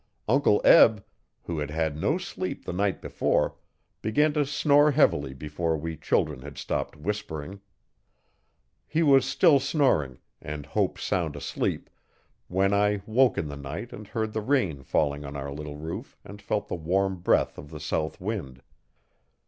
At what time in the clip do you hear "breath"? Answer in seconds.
17.17-17.59